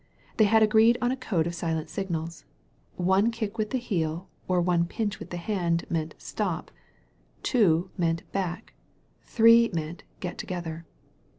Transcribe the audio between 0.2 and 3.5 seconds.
They had agreed on a code of silent signals: One